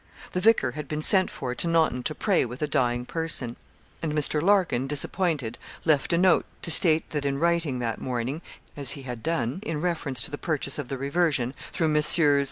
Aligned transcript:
The 0.31 0.41
vicar 0.41 0.71
had 0.71 0.87
been 0.87 1.03
sent 1.03 1.29
for 1.29 1.53
to 1.53 1.67
Naunton 1.67 2.01
to 2.05 2.15
pray 2.15 2.43
with 2.43 2.59
a 2.63 2.67
dying 2.67 3.05
person; 3.05 3.55
and 4.01 4.13
Mr. 4.13 4.41
Larkin, 4.41 4.87
disappointed, 4.87 5.59
left 5.85 6.11
a 6.11 6.17
note 6.17 6.47
to 6.63 6.71
state 6.71 7.11
that 7.11 7.23
in 7.23 7.37
writing 7.37 7.77
that 7.77 8.01
morning, 8.01 8.41
as 8.75 8.93
he 8.93 9.03
had 9.03 9.21
done, 9.21 9.59
in 9.61 9.79
reference 9.79 10.23
to 10.23 10.31
the 10.31 10.39
purchase 10.39 10.79
of 10.79 10.87
the 10.87 10.97
reversion, 10.97 11.53
through 11.71 11.89
Messrs. 11.89 12.39